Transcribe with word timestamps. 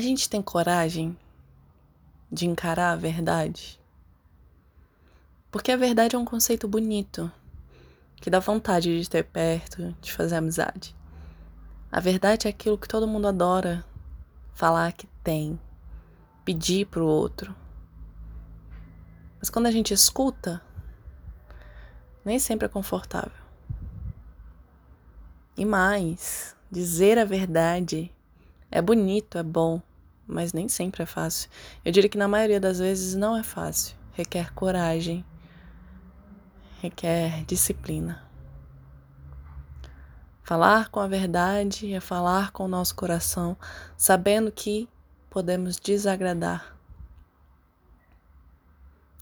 A 0.00 0.02
gente 0.02 0.30
tem 0.30 0.40
coragem 0.40 1.14
de 2.32 2.46
encarar 2.46 2.92
a 2.92 2.96
verdade? 2.96 3.78
Porque 5.50 5.70
a 5.70 5.76
verdade 5.76 6.16
é 6.16 6.18
um 6.18 6.24
conceito 6.24 6.66
bonito, 6.66 7.30
que 8.16 8.30
dá 8.30 8.38
vontade 8.38 8.98
de 8.98 9.10
ter 9.10 9.24
perto, 9.24 9.94
de 10.00 10.10
fazer 10.10 10.36
amizade. 10.36 10.96
A 11.92 12.00
verdade 12.00 12.46
é 12.46 12.50
aquilo 12.50 12.78
que 12.78 12.88
todo 12.88 13.06
mundo 13.06 13.28
adora 13.28 13.84
falar 14.54 14.90
que 14.94 15.06
tem, 15.22 15.60
pedir 16.46 16.86
pro 16.86 17.04
outro. 17.04 17.54
Mas 19.38 19.50
quando 19.50 19.66
a 19.66 19.70
gente 19.70 19.92
escuta, 19.92 20.62
nem 22.24 22.38
sempre 22.38 22.64
é 22.64 22.70
confortável. 22.70 23.44
E 25.58 25.66
mais, 25.66 26.56
dizer 26.70 27.18
a 27.18 27.26
verdade 27.26 28.10
é 28.70 28.80
bonito, 28.80 29.36
é 29.36 29.42
bom, 29.42 29.82
mas 30.30 30.52
nem 30.52 30.68
sempre 30.68 31.02
é 31.02 31.06
fácil. 31.06 31.50
Eu 31.84 31.92
diria 31.92 32.08
que 32.08 32.18
na 32.18 32.28
maioria 32.28 32.60
das 32.60 32.78
vezes 32.78 33.14
não 33.14 33.36
é 33.36 33.42
fácil. 33.42 33.96
Requer 34.12 34.52
coragem, 34.54 35.24
requer 36.80 37.44
disciplina. 37.44 38.22
Falar 40.42 40.88
com 40.88 40.98
a 40.98 41.06
verdade 41.06 41.92
é 41.92 42.00
falar 42.00 42.50
com 42.50 42.64
o 42.64 42.68
nosso 42.68 42.94
coração, 42.96 43.56
sabendo 43.96 44.50
que 44.50 44.88
podemos 45.28 45.78
desagradar. 45.78 46.76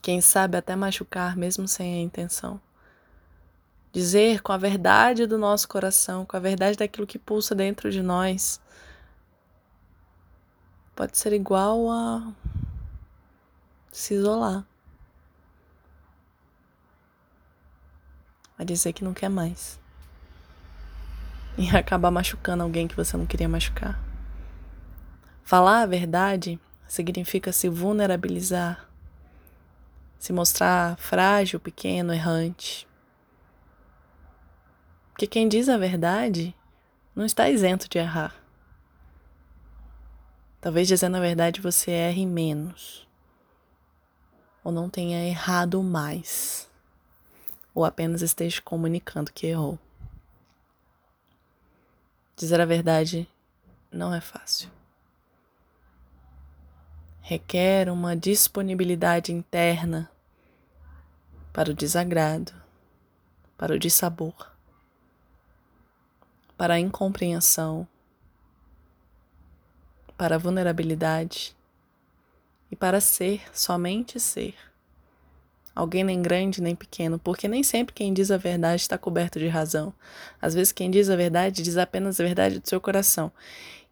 Quem 0.00 0.22
sabe 0.22 0.56
até 0.56 0.74
machucar, 0.74 1.36
mesmo 1.36 1.68
sem 1.68 1.94
a 1.94 2.00
intenção. 2.00 2.58
Dizer 3.92 4.40
com 4.40 4.52
a 4.52 4.56
verdade 4.56 5.26
do 5.26 5.36
nosso 5.36 5.68
coração, 5.68 6.24
com 6.24 6.36
a 6.36 6.40
verdade 6.40 6.78
daquilo 6.78 7.06
que 7.06 7.18
pulsa 7.18 7.54
dentro 7.54 7.90
de 7.90 8.02
nós, 8.02 8.58
pode 10.98 11.16
ser 11.16 11.32
igual 11.32 11.88
a 11.92 12.32
se 13.92 14.14
isolar. 14.14 14.66
A 18.58 18.64
dizer 18.64 18.92
que 18.92 19.04
não 19.04 19.14
quer 19.14 19.28
mais. 19.28 19.78
E 21.56 21.70
acabar 21.70 22.10
machucando 22.10 22.64
alguém 22.64 22.88
que 22.88 22.96
você 22.96 23.16
não 23.16 23.26
queria 23.26 23.48
machucar. 23.48 23.96
Falar 25.44 25.82
a 25.82 25.86
verdade 25.86 26.58
significa 26.88 27.52
se 27.52 27.68
vulnerabilizar, 27.68 28.88
se 30.18 30.32
mostrar 30.32 30.96
frágil, 30.98 31.60
pequeno, 31.60 32.12
errante. 32.12 32.88
Porque 35.12 35.28
quem 35.28 35.48
diz 35.48 35.68
a 35.68 35.78
verdade 35.78 36.52
não 37.14 37.24
está 37.24 37.48
isento 37.48 37.88
de 37.88 37.98
errar. 37.98 38.37
Talvez 40.68 40.86
dizendo 40.86 41.16
a 41.16 41.20
verdade 41.20 41.62
você 41.62 41.90
erre 41.92 42.26
menos, 42.26 43.08
ou 44.62 44.70
não 44.70 44.90
tenha 44.90 45.26
errado 45.26 45.82
mais 45.82 46.70
ou 47.74 47.86
apenas 47.86 48.20
esteja 48.20 48.60
comunicando 48.60 49.32
que 49.32 49.46
errou. 49.46 49.78
Dizer 52.36 52.60
a 52.60 52.66
verdade 52.66 53.26
não 53.90 54.12
é 54.12 54.20
fácil. 54.20 54.70
Requer 57.22 57.88
uma 57.88 58.14
disponibilidade 58.14 59.32
interna 59.32 60.10
para 61.50 61.70
o 61.70 61.74
desagrado, 61.74 62.52
para 63.56 63.74
o 63.74 63.78
dissabor, 63.78 64.52
para 66.58 66.74
a 66.74 66.78
incompreensão, 66.78 67.88
para 70.18 70.34
a 70.34 70.38
vulnerabilidade 70.38 71.56
e 72.70 72.76
para 72.76 73.00
ser, 73.00 73.40
somente 73.54 74.20
ser 74.20 74.54
alguém 75.78 76.02
nem 76.02 76.20
grande 76.20 76.60
nem 76.60 76.74
pequeno, 76.74 77.20
porque 77.20 77.46
nem 77.46 77.62
sempre 77.62 77.94
quem 77.94 78.12
diz 78.12 78.32
a 78.32 78.36
verdade 78.36 78.82
está 78.82 78.98
coberto 78.98 79.38
de 79.38 79.46
razão. 79.46 79.94
Às 80.42 80.52
vezes 80.52 80.72
quem 80.72 80.90
diz 80.90 81.08
a 81.08 81.14
verdade 81.14 81.62
diz 81.62 81.76
apenas 81.76 82.18
a 82.18 82.24
verdade 82.24 82.58
do 82.58 82.68
seu 82.68 82.80
coração. 82.80 83.30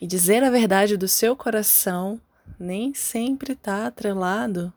E 0.00 0.06
dizer 0.06 0.42
a 0.42 0.48
verdade 0.48 0.96
do 0.96 1.06
seu 1.06 1.36
coração 1.36 2.18
nem 2.58 2.94
sempre 2.94 3.52
está 3.52 3.86
atrelado 3.86 4.72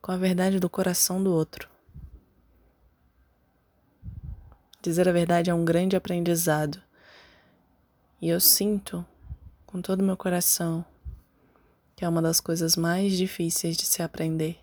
com 0.00 0.10
a 0.10 0.16
verdade 0.16 0.58
do 0.58 0.68
coração 0.68 1.22
do 1.22 1.32
outro. 1.32 1.68
Dizer 4.82 5.08
a 5.08 5.12
verdade 5.12 5.50
é 5.50 5.54
um 5.54 5.64
grande 5.64 5.94
aprendizado. 5.94 6.82
E 8.20 8.28
eu 8.28 8.40
sinto, 8.40 9.06
com 9.72 9.80
todo 9.80 10.02
o 10.02 10.04
meu 10.04 10.18
coração, 10.18 10.84
que 11.96 12.04
é 12.04 12.08
uma 12.08 12.20
das 12.20 12.40
coisas 12.40 12.76
mais 12.76 13.16
difíceis 13.16 13.74
de 13.74 13.86
se 13.86 14.02
aprender. 14.02 14.58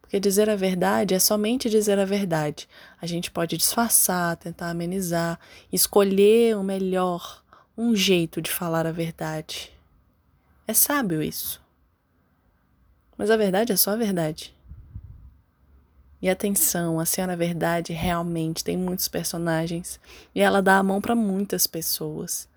Porque 0.00 0.20
dizer 0.20 0.48
a 0.48 0.54
verdade 0.54 1.14
é 1.14 1.18
somente 1.18 1.68
dizer 1.68 1.98
a 1.98 2.04
verdade. 2.04 2.68
A 3.02 3.06
gente 3.06 3.28
pode 3.28 3.56
disfarçar, 3.56 4.36
tentar 4.36 4.70
amenizar, 4.70 5.36
escolher 5.72 6.56
o 6.56 6.62
melhor, 6.62 7.42
um 7.76 7.92
jeito 7.96 8.40
de 8.40 8.48
falar 8.48 8.86
a 8.86 8.92
verdade. 8.92 9.72
É 10.64 10.72
sábio 10.72 11.20
isso. 11.20 11.60
Mas 13.18 13.32
a 13.32 13.36
verdade 13.36 13.72
é 13.72 13.76
só 13.76 13.90
a 13.90 13.96
verdade. 13.96 14.54
E 16.22 16.30
atenção, 16.30 17.00
a 17.00 17.04
Senhora 17.04 17.36
Verdade 17.36 17.92
realmente 17.92 18.62
tem 18.62 18.76
muitos 18.76 19.08
personagens 19.08 19.98
e 20.32 20.40
ela 20.40 20.62
dá 20.62 20.78
a 20.78 20.82
mão 20.84 21.00
para 21.00 21.16
muitas 21.16 21.66
pessoas. 21.66 22.48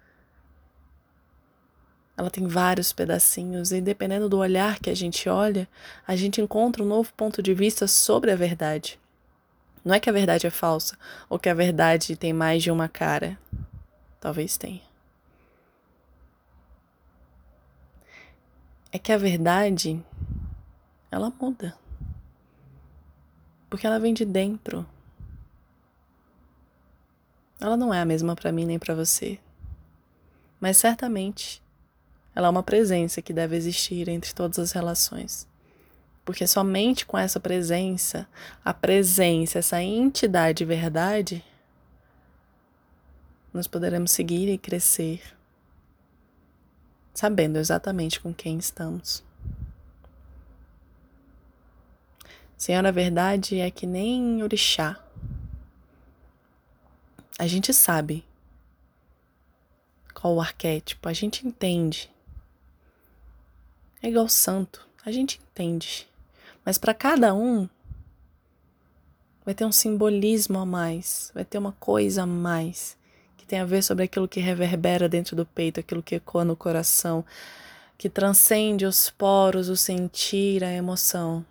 Ela 2.19 2.30
tem 2.30 2.46
vários 2.46 2.91
pedacinhos 2.91 3.72
e 3.72 3.80
dependendo 3.80 4.28
do 4.28 4.40
olhar 4.40 4.78
que 4.80 4.90
a 4.90 4.94
gente 4.94 5.30
olha, 5.30 5.66
a 6.06 6.18
gente 6.18 6.41
encontra 6.41 6.84
um 6.84 6.85
novo 6.85 7.13
ponto 7.13 7.41
de 7.41 7.53
vista 7.53 7.88
sobre 7.88 8.30
a 8.30 8.35
verdade. 8.35 9.00
Não 9.85 9.96
é 9.96 10.02
que 10.02 10.09
a 10.09 10.12
verdade 10.12 10.46
é 10.46 10.50
falsa 10.50 10.97
ou 11.30 11.40
que 11.40 11.47
a 11.47 11.53
verdade 11.53 12.18
tem 12.18 12.34
mais 12.34 12.62
de 12.62 12.69
uma 12.72 12.90
cara. 12.90 13.40
Talvez 14.19 14.57
tenha. 14.57 14.81
É 18.91 19.00
que 19.00 19.13
a 19.13 19.18
verdade 19.18 20.03
ela 21.09 21.31
muda. 21.40 21.74
Porque 23.69 23.88
ela 23.88 23.97
vem 23.97 24.13
de 24.13 24.25
dentro. 24.25 24.86
Ela 27.62 27.78
não 27.78 27.94
é 27.94 28.01
a 28.01 28.06
mesma 28.06 28.36
para 28.36 28.51
mim 28.51 28.66
nem 28.66 28.78
para 28.78 28.94
você. 28.94 29.40
Mas 30.59 30.75
certamente 30.75 31.63
ela 32.35 32.47
é 32.47 32.50
uma 32.50 32.63
presença 32.63 33.22
que 33.22 33.34
deve 33.34 33.56
existir 33.56 34.07
entre 34.07 34.34
todas 34.34 34.59
as 34.59 34.72
relações. 34.72 35.47
Porque 36.23 36.45
somente 36.45 37.06
com 37.06 37.17
essa 37.17 37.40
presença, 37.40 38.28
a 38.63 38.73
presença, 38.73 39.59
essa 39.59 39.81
entidade 39.81 40.63
verdade, 40.63 41.44
nós 43.51 43.68
poderemos 43.68 44.12
seguir 44.12 44.47
e 44.47 44.57
crescer, 44.57 45.22
sabendo 47.13 47.57
exatamente 47.57 48.19
com 48.19 48.34
quem 48.34 48.57
estamos. 48.59 49.23
Senhora, 52.56 52.89
a 52.89 52.91
verdade 52.91 53.59
é 53.59 53.72
que 53.72 53.88
nem 53.88 54.44
orixá. 54.44 55.03
A 57.39 57.47
gente 57.47 57.73
sabe 57.73 58.23
qual 60.13 60.35
o 60.35 60.41
arquétipo, 60.41 61.07
a 61.09 61.13
gente 61.13 61.47
entende 61.47 62.12
é 64.01 64.07
igual 64.07 64.29
santo, 64.29 64.87
a 65.05 65.11
gente 65.11 65.39
entende. 65.51 66.07
Mas 66.65 66.77
para 66.77 66.93
cada 66.93 67.33
um 67.33 67.67
vai 69.43 69.53
ter 69.53 69.65
um 69.65 69.71
simbolismo 69.71 70.59
a 70.59 70.65
mais, 70.65 71.31
vai 71.33 71.43
ter 71.43 71.57
uma 71.57 71.71
coisa 71.73 72.23
a 72.23 72.27
mais 72.27 72.97
que 73.35 73.45
tem 73.45 73.59
a 73.59 73.65
ver 73.65 73.81
sobre 73.81 74.05
aquilo 74.05 74.27
que 74.27 74.39
reverbera 74.39 75.09
dentro 75.09 75.35
do 75.35 75.45
peito, 75.45 75.79
aquilo 75.79 76.03
que 76.03 76.15
ecoa 76.15 76.45
no 76.45 76.56
coração, 76.56 77.25
que 77.97 78.09
transcende 78.09 78.85
os 78.85 79.09
poros, 79.09 79.68
o 79.68 79.75
sentir, 79.75 80.63
a 80.63 80.71
emoção. 80.71 81.45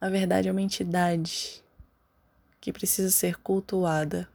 A 0.00 0.08
verdade 0.08 0.48
é 0.48 0.52
uma 0.52 0.62
entidade 0.62 1.62
que 2.60 2.72
precisa 2.72 3.10
ser 3.10 3.36
cultuada, 3.36 4.28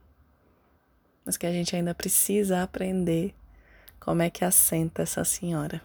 mas 1.25 1.37
que 1.37 1.45
a 1.45 1.51
gente 1.51 1.75
ainda 1.75 1.95
precisa 1.95 2.61
aprender 2.61 3.33
como 3.99 4.21
é 4.21 4.29
que 4.29 4.43
assenta 4.43 5.03
essa 5.03 5.23
senhora. 5.23 5.81